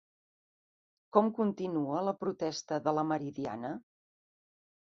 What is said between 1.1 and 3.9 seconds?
Com continua la protesta de la Meridiana?